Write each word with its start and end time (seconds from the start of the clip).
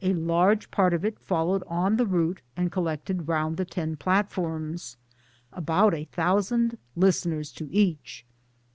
A 0.00 0.14
large 0.14 0.70
part 0.70 0.94
of 0.94 1.04
it 1.04 1.18
followed 1.18 1.62
on 1.66 1.98
the 1.98 2.06
route 2.06 2.40
and 2.56 2.72
collected 2.72 3.28
round 3.28 3.58
the 3.58 3.66
ten 3.66 3.94
platforms 3.96 4.96
about 5.52 5.92
a 5.92 6.04
thousand 6.04 6.78
listeners 6.96 7.52
to 7.52 7.70
each. 7.70 8.24